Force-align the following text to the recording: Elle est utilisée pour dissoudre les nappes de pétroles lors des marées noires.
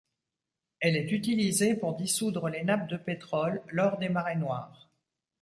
Elle 0.79 0.95
est 0.97 1.11
utilisée 1.11 1.75
pour 1.75 1.93
dissoudre 1.95 2.49
les 2.49 2.63
nappes 2.63 2.87
de 2.87 2.97
pétroles 2.97 3.61
lors 3.67 3.99
des 3.99 4.09
marées 4.09 4.35
noires. 4.35 4.89